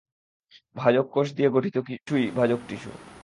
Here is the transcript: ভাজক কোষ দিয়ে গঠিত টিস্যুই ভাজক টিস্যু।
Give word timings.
ভাজক 0.75 1.05
কোষ 1.11 1.27
দিয়ে 1.33 1.49
গঠিত 1.49 1.75
টিস্যুই 1.87 2.25
ভাজক 2.35 2.59
টিস্যু। 2.67 2.91